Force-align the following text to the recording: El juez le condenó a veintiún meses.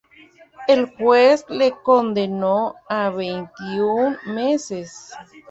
El 0.67 0.87
juez 0.95 1.45
le 1.47 1.73
condenó 1.83 2.73
a 2.89 3.11
veintiún 3.11 4.17
meses. 4.25 5.11